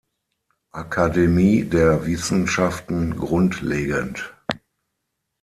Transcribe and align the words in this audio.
Akademie 0.71 1.63
der 1.63 2.07
Wissenschaften 2.07 3.15
grundlegend. 3.19 4.33